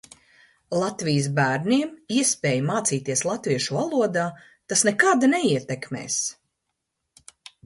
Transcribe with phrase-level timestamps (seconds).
[0.83, 1.91] Latvijas bērniem
[2.21, 4.25] iespēju mācīties latviešu valodā
[4.73, 6.19] tas nekādi neietekmēs.